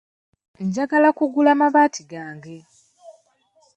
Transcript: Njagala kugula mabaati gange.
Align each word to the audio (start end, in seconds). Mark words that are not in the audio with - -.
Njagala 0.65 1.09
kugula 1.17 1.51
mabaati 1.61 2.03
gange. 2.11 2.57